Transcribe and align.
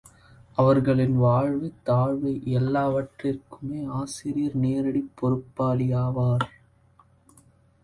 அவர்களின் 0.57 1.17
வாழ்வு, 1.17 1.73
தாழ்வு 1.83 2.31
எல்லாவற்றிற்குமே 2.53 3.85
ஆசிரியர் 3.91 4.57
நேரடிப் 4.57 5.13
பொறுப்பாளியாவார். 5.21 6.47